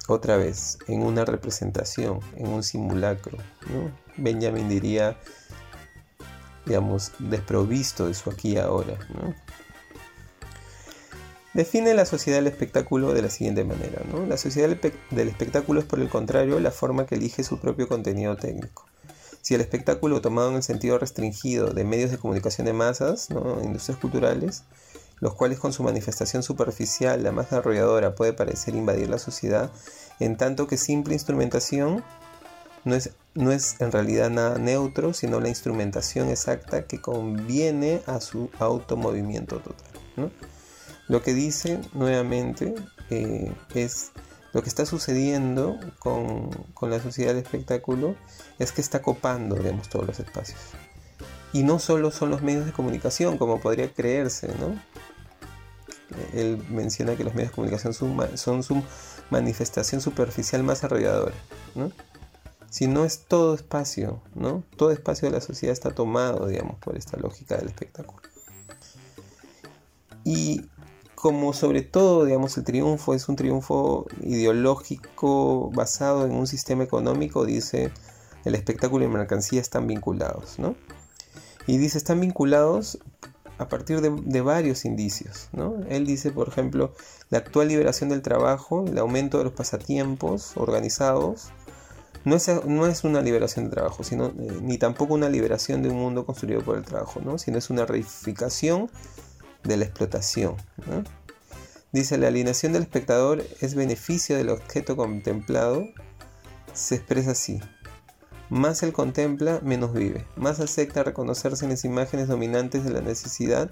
Otra 0.09 0.37
vez, 0.37 0.79
en 0.87 1.03
una 1.03 1.25
representación, 1.25 2.21
en 2.37 2.49
un 2.49 2.63
simulacro, 2.63 3.39
¿no? 3.69 3.91
Benjamin 4.17 4.69
diría 4.69 5.19
digamos, 6.67 7.13
desprovisto 7.19 8.09
de 8.09 8.15
su 8.15 8.29
aquí 8.29 8.53
y 8.53 8.57
ahora. 8.59 8.99
Define 11.55 11.95
la 11.95 12.05
sociedad 12.05 12.39
del 12.39 12.49
espectáculo 12.49 13.15
de 13.15 13.23
la 13.23 13.31
siguiente 13.31 13.65
manera. 13.65 14.03
La 14.29 14.37
sociedad 14.37 14.69
del 15.11 15.29
espectáculo 15.29 15.81
es, 15.81 15.87
por 15.87 16.01
el 16.01 16.09
contrario, 16.11 16.61
la 16.61 16.73
forma 16.73 17.07
que 17.07 17.15
elige 17.15 17.45
su 17.45 17.59
propio 17.59 17.89
contenido 17.89 18.37
técnico. 18.37 18.85
Si 19.47 19.55
el 19.55 19.61
espectáculo 19.61 20.21
tomado 20.21 20.51
en 20.51 20.57
el 20.57 20.65
sentido 20.65 20.99
restringido 20.99 21.69
de 21.69 21.85
medios 21.85 22.11
de 22.11 22.19
comunicación 22.19 22.65
de 22.65 22.73
masas, 22.73 23.29
industrias 23.63 23.97
culturales, 23.97 24.65
los 25.21 25.35
cuales 25.35 25.61
con 25.61 25.73
su 25.73 25.85
manifestación 25.85 26.43
superficial, 26.43 27.23
la 27.23 27.31
más 27.31 27.53
arrolladora, 27.53 28.17
puede 28.17 28.33
parecer 28.33 28.75
invadir 28.75 29.09
la 29.09 29.21
sociedad, 29.21 29.71
en 30.19 30.37
tanto 30.37 30.67
que 30.67 30.77
simple 30.77 31.15
instrumentación 31.15 32.03
no 32.83 32.97
es, 32.97 33.13
no 33.35 33.53
es 33.53 33.81
en 33.81 33.93
realidad 33.93 34.31
nada 34.31 34.59
neutro, 34.59 35.15
sino 35.15 35.39
la 35.39 35.49
instrumentación 35.49 36.29
exacta 36.29 36.83
que 36.83 37.01
conviene 37.01 38.03
a 38.07 38.21
su 38.21 38.51
automovimiento 38.59 39.61
total. 39.61 40.33
Lo 41.07 41.23
que 41.23 41.35
dice 41.35 41.81
nuevamente 41.95 42.75
eh, 43.11 43.53
es 43.77 44.11
lo 44.57 44.63
que 44.63 44.71
está 44.71 44.87
sucediendo 44.87 45.79
con, 45.99 46.49
la 46.81 46.99
sociedad 46.99 47.35
del 47.35 47.45
espectáculo 47.45 48.17
es 48.59 48.73
que 48.73 48.81
está 48.81 49.03
copando 49.03 49.55
digamos, 49.57 49.91
todos 49.91 50.07
los 50.07 50.19
espacios. 50.19 50.59
Y 51.53 51.63
no 51.63 51.79
solo 51.79 52.11
son 52.11 52.31
los 52.31 52.41
medios 52.41 52.65
de 52.65 52.73
comunicación, 52.73 53.37
como 53.37 53.61
podría 53.61 53.93
creerse, 53.93 54.49
¿no? 54.59 54.81
Él 56.33 56.65
menciona 56.71 57.17
que 57.17 57.25
los 57.25 57.35
medios 57.35 57.51
de 57.51 57.55
comunicación 57.55 57.93
son, 57.93 58.39
son 58.39 58.63
su 58.63 58.83
manifestación 59.29 60.01
superficial 60.01 60.63
más 60.63 60.85
arrolladora, 60.85 61.35
¿no? 61.75 61.93
si 62.71 62.87
no 62.87 63.05
es 63.05 63.27
todo 63.27 63.55
espacio, 63.55 64.23
¿no? 64.35 64.65
Todo 64.77 64.91
espacio 64.91 65.29
de 65.29 65.35
la 65.35 65.43
sociedad 65.43 65.75
está 65.75 65.91
tomado, 65.91 66.47
digamos, 66.47 66.79
por 66.79 66.97
esta 66.97 67.19
lógica 67.19 67.59
del 67.59 67.69
espectáculo. 67.69 68.23
Y 70.25 70.65
como 71.17 71.55
sobre 71.55 71.81
todo, 71.81 72.27
digamos, 72.27 72.57
el 72.59 72.65
triunfo 72.65 73.15
es 73.15 73.29
un 73.29 73.37
triunfo 73.37 74.07
ideológico 74.23 75.71
basado 75.75 76.27
en 76.27 76.33
un 76.33 76.47
sistema 76.47 76.85
económico, 76.85 77.47
dice, 77.47 77.91
el 78.45 78.55
espectáculo 78.55 79.07
y 79.07 79.09
mercancía 79.09 79.61
están 79.63 79.87
vinculados, 79.87 80.59
¿no? 80.59 80.77
Y 81.67 81.79
dice, 81.79 81.97
están 81.97 82.21
vinculados 82.21 82.99
a 83.57 83.67
partir 83.69 84.03
de, 84.03 84.41
varios 84.43 84.85
indicios, 84.85 85.49
¿no? 85.53 85.77
Él 85.89 86.05
dice, 86.05 86.31
por 86.31 86.49
ejemplo, 86.49 86.93
la 87.31 87.39
actual 87.39 87.69
liberación 87.69 88.11
del 88.11 88.21
trabajo, 88.21 88.85
el 88.87 88.99
aumento 88.99 89.39
de 89.39 89.45
los 89.45 89.55
pasatiempos 89.55 90.53
organizados, 90.57 91.49
no 92.27 92.37
es, 92.37 92.51
no 92.67 92.87
es 92.87 93.05
una 93.05 93.23
liberación 93.23 93.65
del 93.65 93.73
trabajo, 93.73 94.05
sino, 94.05 94.27
eh, 94.27 94.59
ni 94.61 94.77
tampoco 94.77 95.15
una 95.15 95.31
liberación 95.31 95.83
de 95.83 95.89
un 95.89 95.97
mundo 95.97 96.27
construido 96.27 96.61
por 96.61 96.77
el 96.77 96.85
trabajo, 96.85 97.21
¿no? 97.25 97.39
sino 97.39 97.57
es 97.57 97.71
una 97.71 97.87
reificación 97.87 98.91
de 99.67 99.77
la 99.77 99.85
explotación. 99.85 100.57
Dice, 101.93 102.19
la 102.19 102.29
alineación 102.29 102.73
del 102.73 102.83
espectador 102.83 103.45
es 103.61 103.75
beneficio 103.75 104.37
del 104.37 104.51
objeto 104.51 104.97
contemplado, 104.97 105.87
se 106.75 106.97
expresa 106.97 107.33
así. 107.33 107.61
Más 108.51 108.83
él 108.83 108.93
contempla, 108.93 109.61
menos 109.63 109.93
vive. 109.93 110.25
Más 110.37 110.61
acepta 110.61 111.03
reconocerse 111.03 111.65
en 111.65 111.73
las 111.73 111.85
imágenes 111.85 112.29
dominantes 112.29 112.85
de 112.85 112.91
la 112.91 113.01
necesidad, 113.01 113.71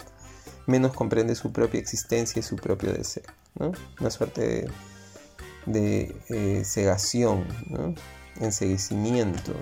menos 0.67 0.93
comprende 0.93 1.35
su 1.35 1.51
propia 1.51 1.79
existencia 1.79 2.39
y 2.39 2.43
su 2.43 2.55
propio 2.55 2.91
deseo. 2.91 3.23
Una 3.99 4.09
suerte 4.09 4.41
de, 4.41 4.71
de 5.65 6.15
eh, 6.29 6.63
cegación, 6.65 7.47
¿no? 7.69 7.93
enseguecimiento. 8.41 9.53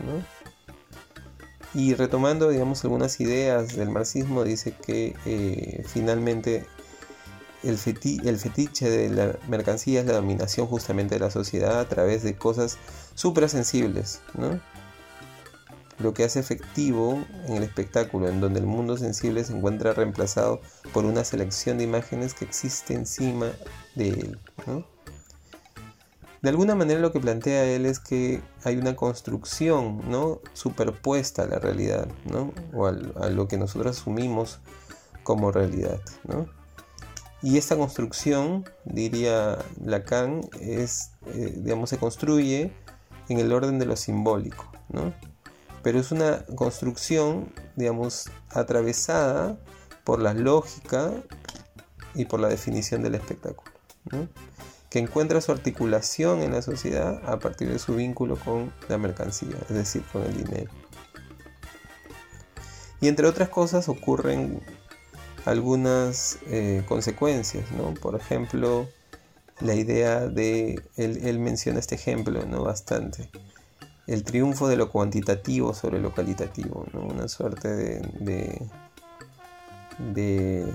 Y 1.73 1.95
retomando, 1.95 2.49
digamos, 2.49 2.83
algunas 2.83 3.19
ideas 3.19 3.75
del 3.75 3.89
marxismo, 3.89 4.43
dice 4.43 4.75
que 4.75 5.15
eh, 5.25 5.83
finalmente 5.87 6.67
el, 7.63 7.79
el, 8.25 8.37
fetiche 8.37 8.89
de 8.89 9.09
la 9.09 9.39
mercancía 9.47 10.01
es 10.01 10.05
la 10.05 10.13
dominación 10.13 10.67
justamente 10.67 11.15
de 11.15 11.19
la 11.19 11.31
sociedad 11.31 11.79
a 11.79 11.87
través 11.87 12.21
de 12.21 12.35
cosas 12.35 12.77
suprasensibles, 13.15 14.21
¿no? 14.37 14.59
Lo 15.99 16.13
que 16.13 16.23
hace 16.23 16.39
efectivo 16.39 17.23
en 17.47 17.55
el 17.55 17.63
espectáculo, 17.63 18.27
en 18.27 18.41
donde 18.41 18.59
el 18.59 18.65
mundo 18.65 18.97
sensible 18.97 19.43
se 19.43 19.55
encuentra 19.55 19.93
reemplazado 19.93 20.59
por 20.91 21.05
una 21.05 21.23
selección 21.23 21.77
de 21.77 21.85
imágenes 21.85 22.33
que 22.33 22.45
existe 22.45 22.93
encima 22.93 23.51
de 23.95 24.09
él, 24.09 24.39
de 26.43 26.49
alguna 26.49 26.75
manera 26.75 26.99
lo 26.99 27.13
que 27.13 27.21
plantea 27.21 27.63
él 27.63 27.85
es 27.85 27.99
que 27.99 28.41
hay 28.65 28.75
una 28.75 28.97
construcción 28.97 30.01
¿no? 30.09 30.41
superpuesta 30.51 31.43
a 31.43 31.47
la 31.47 31.57
realidad, 31.57 32.05
¿no? 32.25 32.53
o 32.73 32.85
a 32.85 33.29
lo 33.29 33.47
que 33.47 33.57
nosotros 33.57 33.97
asumimos 33.97 34.59
como 35.23 35.53
realidad. 35.53 36.01
¿no? 36.25 36.47
Y 37.41 37.57
esta 37.57 37.77
construcción, 37.77 38.65
diría 38.83 39.57
Lacan, 39.81 40.41
es, 40.59 41.11
eh, 41.27 41.53
digamos, 41.55 41.89
se 41.89 41.97
construye 41.97 42.73
en 43.29 43.39
el 43.39 43.53
orden 43.53 43.79
de 43.79 43.85
lo 43.85 43.95
simbólico, 43.95 44.69
¿no? 44.89 45.13
pero 45.81 45.97
es 45.97 46.11
una 46.11 46.45
construcción, 46.57 47.53
digamos, 47.77 48.29
atravesada 48.49 49.57
por 50.03 50.19
la 50.19 50.33
lógica 50.33 51.13
y 52.15 52.25
por 52.25 52.41
la 52.41 52.49
definición 52.49 53.01
del 53.01 53.15
espectáculo. 53.15 53.71
¿no? 54.11 54.27
Que 54.93 54.99
encuentra 54.99 55.41
su 55.41 55.51
articulación 55.51 56.43
en 56.43 56.51
la 56.51 56.61
sociedad 56.61 57.19
a 57.25 57.39
partir 57.39 57.67
de 57.67 57.79
su 57.79 57.95
vínculo 57.95 58.35
con 58.35 58.71
la 58.89 58.99
mercancía, 58.99 59.57
es 59.67 59.75
decir, 59.75 60.03
con 60.13 60.21
el 60.21 60.37
dinero. 60.37 60.69
Y 63.01 63.07
entre 63.07 63.25
otras 63.25 63.49
cosas 63.49 63.89
ocurren 63.89 64.61
algunas 65.45 66.37
eh, 66.45 66.83
consecuencias, 66.87 67.71
¿no? 67.71 67.95
Por 67.95 68.13
ejemplo, 68.13 68.87
la 69.61 69.73
idea 69.73 70.27
de, 70.27 70.79
él, 70.95 71.39
menciona 71.39 71.79
este 71.79 71.95
ejemplo, 71.95 72.45
¿no? 72.45 72.61
Bastante. 72.61 73.31
El 74.05 74.23
triunfo 74.23 74.67
de 74.67 74.75
lo 74.75 74.91
cuantitativo 74.91 75.73
sobre 75.73 75.99
lo 75.99 76.13
cualitativo, 76.13 76.85
¿no? 76.93 77.01
Una 77.01 77.27
suerte 77.27 77.67
de, 77.67 77.99
de 78.19 78.69
de 79.97 80.65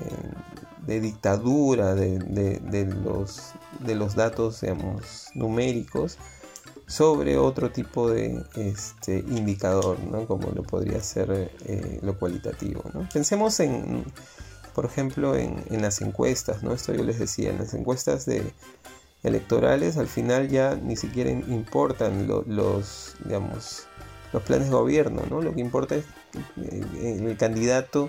dictadura 1.00 1.94
de, 1.94 2.18
los, 3.04 3.52
de 3.80 3.94
los 3.94 4.14
datos 4.14 4.62
numéricos 5.34 6.18
sobre 6.86 7.36
otro 7.36 7.70
tipo 7.70 8.10
de 8.10 8.42
este, 8.56 9.18
indicador, 9.18 9.98
como 10.26 10.50
lo 10.50 10.62
podría 10.62 11.00
ser 11.00 11.52
eh, 11.66 12.00
lo 12.02 12.18
cualitativo. 12.18 12.82
Pensemos 13.12 13.60
en, 13.60 14.04
por 14.74 14.86
ejemplo, 14.86 15.36
en, 15.36 15.82
las 15.82 16.00
encuestas, 16.00 16.62
¿no? 16.62 16.72
esto 16.72 16.94
yo 16.94 17.04
les 17.04 17.18
decía, 17.18 17.50
en 17.50 17.58
las 17.58 17.74
encuestas 17.74 18.24
de 18.24 18.54
electorales 19.22 19.96
al 19.96 20.06
final 20.06 20.48
ya 20.48 20.76
ni 20.76 20.96
siquiera 20.96 21.30
importan 21.30 22.26
los, 22.28 23.16
digamos, 23.24 23.86
los 24.32 24.42
planes 24.42 24.68
de 24.68 24.74
gobierno, 24.74 25.22
¿no? 25.28 25.42
lo 25.42 25.54
que 25.54 25.60
importa 25.60 25.96
es 25.96 26.04
eh, 26.56 27.20
el 27.20 27.36
candidato 27.36 28.08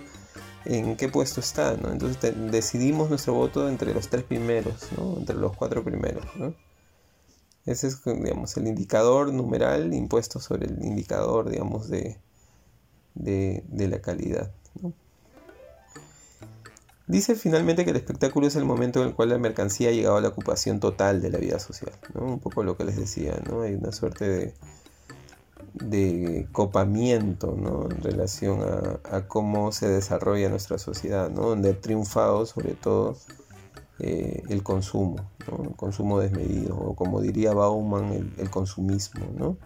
en 0.69 0.95
qué 0.95 1.09
puesto 1.09 1.39
está, 1.39 1.75
¿no? 1.77 1.91
Entonces 1.91 2.35
decidimos 2.51 3.09
nuestro 3.09 3.33
voto 3.33 3.67
entre 3.67 3.93
los 3.93 4.07
tres 4.07 4.23
primeros, 4.23 4.87
¿no? 4.95 5.17
Entre 5.17 5.35
los 5.35 5.55
cuatro 5.55 5.83
primeros, 5.83 6.25
¿no? 6.35 6.53
Ese 7.65 7.87
es, 7.87 8.03
digamos, 8.03 8.55
el 8.55 8.67
indicador 8.67 9.33
numeral 9.33 9.93
impuesto 9.93 10.39
sobre 10.39 10.67
el 10.67 10.83
indicador, 10.83 11.49
digamos, 11.49 11.89
de, 11.89 12.19
de, 13.15 13.87
la 13.87 13.99
calidad, 14.01 14.51
Dice 17.07 17.33
finalmente 17.33 17.83
que 17.85 17.89
el 17.89 17.95
espectáculo 17.95 18.45
es 18.45 18.55
el 18.55 18.65
momento 18.65 19.01
en 19.01 19.07
el 19.07 19.15
cual 19.15 19.29
la 19.29 19.39
mercancía 19.39 19.89
ha 19.89 19.91
llegado 19.91 20.17
a 20.17 20.21
la 20.21 20.27
ocupación 20.27 20.79
total 20.79 21.23
de 21.23 21.31
la 21.31 21.39
vida 21.39 21.57
social, 21.57 21.91
¿no? 22.13 22.21
Un 22.25 22.39
poco 22.39 22.63
lo 22.63 22.77
que 22.77 22.83
les 22.83 22.97
decía, 22.97 23.41
¿no? 23.49 23.63
Hay 23.63 23.73
una 23.73 23.91
suerte 23.91 24.29
de 24.29 24.53
de 25.73 26.47
copamiento 26.51 27.55
¿no? 27.57 27.89
en 27.89 28.01
relación 28.01 28.61
a, 29.03 29.27
cómo 29.27 29.71
se 29.71 29.87
desarrolla 29.87 30.49
nuestra 30.49 30.77
sociedad, 30.77 31.29
¿no? 31.29 31.49
donde 31.49 31.71
ha 31.71 31.81
triunfado 31.81 32.45
sobre 32.45 32.73
todo 32.73 33.17
eh, 33.99 34.43
el 34.49 34.63
consumo, 34.63 35.29
el 35.63 35.75
consumo 35.75 36.19
desmedido, 36.19 36.77
o 36.77 36.95
como 36.95 37.21
diría 37.21 37.53
Bauman, 37.53 38.33
el, 38.37 38.49
consumismo, 38.49 39.25
¿no? 39.37 39.57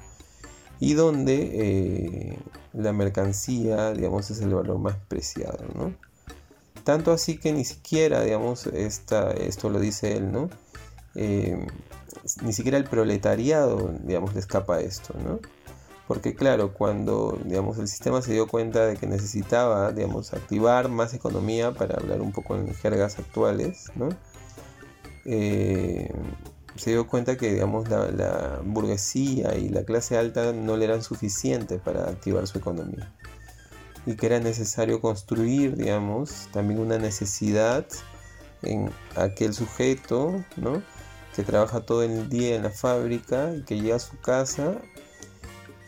y 0.80 0.94
donde 0.94 1.52
eh, 1.54 2.40
la 2.74 2.94
mercancía 2.94 3.92
digamos, 3.94 4.30
es 4.32 4.42
el 4.42 4.54
valor 4.54 4.80
más 4.80 4.96
preciado. 5.08 5.66
¿no? 5.76 5.94
Tanto 6.84 7.14
así 7.14 7.38
que 7.38 7.54
ni 7.54 7.64
siquiera, 7.64 8.22
digamos, 8.24 8.68
esta, 8.68 9.32
esto 9.32 9.70
lo 9.70 9.80
dice 9.80 10.18
él, 10.18 10.32
¿no? 10.32 10.50
Eh, 11.16 11.66
ni 12.42 12.52
siquiera 12.54 12.78
el 12.78 12.84
proletariado, 12.84 13.94
digamos, 14.04 14.34
le 14.34 14.42
escapa 14.42 14.76
a 14.76 14.82
esto, 14.82 15.14
¿no? 15.24 15.40
Porque 16.14 16.36
claro, 16.36 16.76
cuando 16.76 17.40
digamos, 17.44 17.80
el 17.80 17.88
sistema 17.88 18.22
se 18.22 18.34
dio 18.34 18.48
cuenta 18.48 18.86
de 18.86 18.98
que 18.98 19.08
necesitaba 19.08 19.92
digamos, 19.94 20.32
activar 20.32 20.88
más 20.88 21.16
economía, 21.16 21.72
para 21.74 21.96
hablar 21.96 22.22
un 22.22 22.32
poco 22.32 22.56
en 22.56 22.72
jergas 22.76 23.18
actuales, 23.18 23.92
¿no? 23.96 24.10
Eh, 25.26 26.14
se 26.76 26.92
dio 26.92 27.08
cuenta 27.08 27.36
que 27.36 27.52
digamos, 27.52 27.90
la, 27.90 28.62
burguesía 28.64 29.56
y 29.56 29.70
la 29.70 29.86
clase 29.86 30.16
alta 30.16 30.54
no 30.54 30.78
le 30.78 30.86
eran 30.86 31.02
suficientes 31.02 31.82
para 31.82 32.08
activar 32.08 32.46
su 32.46 32.60
economía. 32.60 33.12
Y 34.06 34.16
que 34.16 34.28
era 34.28 34.40
necesario 34.40 35.02
construir 35.02 35.76
digamos, 35.78 36.48
también 36.54 36.80
una 36.80 37.00
necesidad 37.00 37.88
en 38.62 38.92
aquel 39.16 39.56
sujeto 39.56 40.46
¿no? 40.58 40.84
que 41.36 41.42
trabaja 41.42 41.80
todo 41.80 42.04
el 42.04 42.30
día 42.30 42.56
en 42.56 42.62
la 42.62 42.70
fábrica 42.70 43.52
y 43.56 43.64
que 43.64 43.82
llega 43.82 43.96
a 43.96 44.00
su 44.00 44.20
casa 44.20 44.80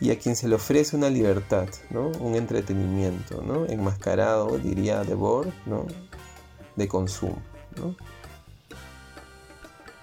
y 0.00 0.10
a 0.10 0.18
quien 0.18 0.36
se 0.36 0.48
le 0.48 0.56
ofrece 0.56 0.96
una 0.96 1.08
libertad, 1.08 1.68
¿no? 1.90 2.08
un 2.20 2.34
entretenimiento, 2.34 3.42
¿no? 3.42 3.66
enmascarado, 3.66 4.58
diría 4.58 5.02
Debord, 5.04 5.52
¿no? 5.64 5.86
de 6.76 6.88
consumo. 6.88 7.40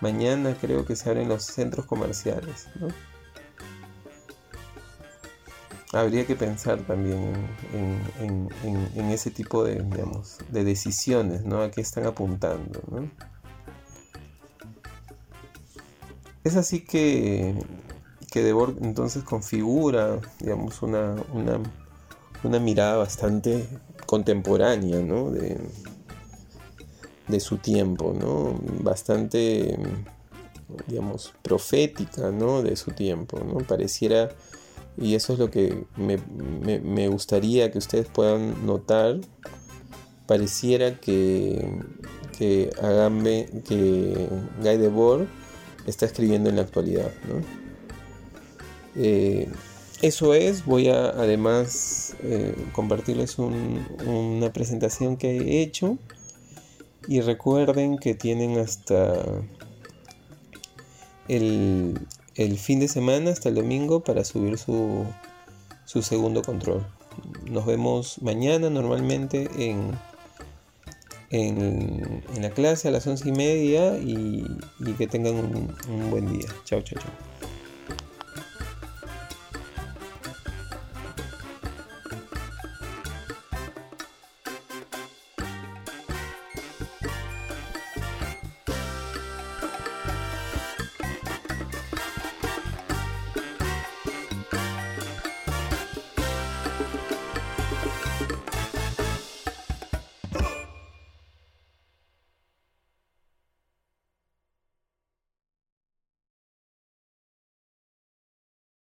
Mañana 0.02 0.58
creo 0.60 0.86
que 0.86 0.96
se 0.96 1.10
abren 1.10 1.30
los 1.30 1.44
centros 1.44 1.86
comerciales. 1.86 2.68
¿no? 2.80 2.88
Habría 5.94 6.26
que 6.26 6.36
pensar 6.36 6.80
también 6.82 7.34
en, 8.20 8.50
en, 8.96 9.12
ese 9.12 9.30
tipo 9.30 9.64
de, 9.64 9.76
digamos, 9.76 10.40
de 10.50 10.64
decisiones, 10.64 11.46
¿no? 11.46 11.62
A 11.62 11.70
qué 11.70 11.82
están 11.82 12.08
apuntando, 12.08 12.82
¿no? 12.90 13.12
Es 16.44 16.56
así 16.56 16.84
que 16.84 17.56
que 18.34 18.42
Debord 18.42 18.84
entonces 18.84 19.24
configura, 19.24 20.20
digamos, 20.40 20.82
una, 20.82 21.16
una, 21.34 22.60
mirada 22.60 22.98
bastante 22.98 23.64
contemporánea, 24.08 25.02
¿no? 25.02 25.30
De, 25.30 25.60
de 27.28 27.40
su 27.40 27.58
tiempo, 27.58 28.12
¿no? 28.20 28.60
Bastante, 28.84 29.78
digamos, 30.88 31.36
profética, 31.44 32.32
¿no? 32.32 32.64
De 32.64 32.76
su 32.76 32.90
tiempo, 32.90 33.40
¿no? 33.40 33.60
Pareciera, 33.60 34.30
y 34.98 35.14
eso 35.14 35.34
es 35.34 35.40
lo 35.40 35.52
que 35.52 35.86
me, 35.96 36.18
me 36.80 37.10
gustaría 37.10 37.72
que 37.72 37.78
ustedes 37.78 38.08
puedan 38.08 38.66
notar, 38.66 39.22
pareciera 40.26 41.00
que, 41.00 41.84
que 42.36 42.72
Agambe, 42.82 43.62
que 43.64 44.28
Guy 44.60 44.78
Debord 44.78 45.28
está 45.86 46.08
escribiendo 46.08 46.50
en 46.50 46.56
la 46.56 46.64
actualidad. 46.64 47.12
Eh, 48.96 49.50
eso 50.02 50.34
es, 50.34 50.66
voy 50.66 50.90
a 50.90 51.10
además 51.10 52.16
eh, 52.24 52.56
compartirles 52.74 53.38
una 53.40 54.52
presentación 54.52 55.16
que 55.16 55.38
he 55.38 55.62
hecho 55.62 55.98
y 57.08 57.22
recuerden 57.22 57.98
que 57.98 58.14
tienen 58.14 58.60
hasta 58.60 59.14
el, 61.28 61.98
fin 62.58 62.80
de 62.80 62.88
semana, 62.88 63.32
hasta 63.32 63.50
el 63.50 63.56
domingo, 63.56 64.02
para 64.02 64.24
subir 64.26 64.58
su, 64.58 65.06
su 65.86 66.02
segundo 66.02 66.42
control. 66.42 66.86
Nos 67.50 67.66
vemos 67.66 68.22
mañana 68.22 68.70
normalmente 68.70 69.50
en, 69.58 69.98
la 72.42 72.50
clase 72.50 72.90
a 72.90 72.92
las 72.92 73.08
once 73.08 73.30
y 73.30 73.32
media 73.32 73.98
y, 73.98 74.46
que 74.98 75.08
tengan 75.08 75.36
un, 75.36 75.76
un 75.90 76.12
buen 76.12 76.32
día. 76.32 76.48
Chao, 76.66 76.82
chao, 76.82 77.00
chao. 77.00 77.33